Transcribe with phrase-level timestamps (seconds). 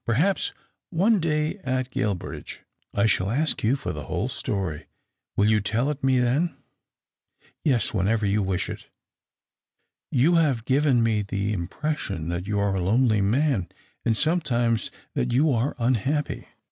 [0.03, 0.51] Per haps
[0.89, 2.61] one day at Guilbridge
[2.91, 4.87] I shall ask you for the whole story.
[5.37, 6.57] Will you tell it me then?""
[7.63, 8.87] Yes; whenever you wish it.""
[10.23, 13.69] You have given me the impression that you are a lonely man,
[14.03, 16.55] and sometimes that you are unhappy." 196 THE OCTAVE OF CLAUDIUS.